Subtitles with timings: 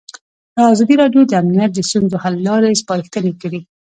[0.73, 3.59] ازادي راډیو د امنیت د ستونزو حل لارې سپارښتنې کړي.